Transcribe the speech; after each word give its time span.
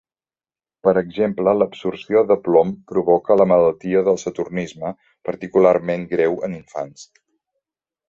Per 0.87 0.93
exemple 1.01 1.53
l'absorció 1.57 2.23
de 2.31 2.39
plom 2.49 2.73
provoca 2.93 3.39
la 3.43 3.49
malaltia 3.53 4.03
del 4.11 4.19
saturnisme, 4.25 4.95
particularment 5.31 6.11
greu 6.19 6.39
en 6.49 6.61
infants. 6.63 7.11